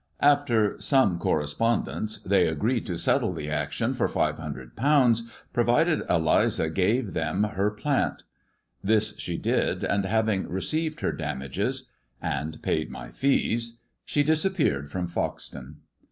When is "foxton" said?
15.07-15.81